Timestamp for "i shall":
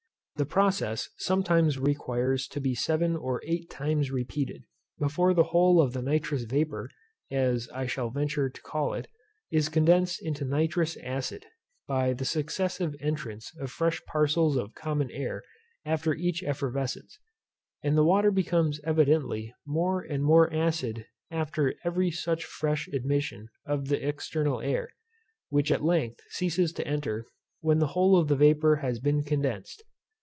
7.69-8.09